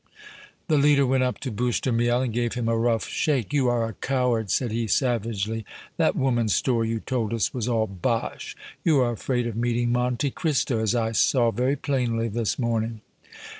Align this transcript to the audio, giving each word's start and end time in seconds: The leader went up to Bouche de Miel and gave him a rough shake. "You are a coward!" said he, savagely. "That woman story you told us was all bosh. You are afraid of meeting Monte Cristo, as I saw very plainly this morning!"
The 0.67 0.79
leader 0.79 1.05
went 1.05 1.21
up 1.21 1.37
to 1.41 1.51
Bouche 1.51 1.79
de 1.81 1.91
Miel 1.91 2.23
and 2.23 2.33
gave 2.33 2.55
him 2.55 2.67
a 2.67 2.75
rough 2.75 3.07
shake. 3.07 3.53
"You 3.53 3.67
are 3.69 3.85
a 3.87 3.93
coward!" 3.93 4.49
said 4.49 4.71
he, 4.71 4.87
savagely. 4.87 5.63
"That 5.97 6.15
woman 6.15 6.49
story 6.49 6.89
you 6.89 6.99
told 6.99 7.35
us 7.35 7.53
was 7.53 7.67
all 7.67 7.85
bosh. 7.85 8.55
You 8.83 8.99
are 9.01 9.11
afraid 9.11 9.45
of 9.45 9.55
meeting 9.55 9.91
Monte 9.91 10.31
Cristo, 10.31 10.79
as 10.79 10.95
I 10.95 11.11
saw 11.11 11.51
very 11.51 11.75
plainly 11.75 12.29
this 12.29 12.57
morning!" 12.57 13.01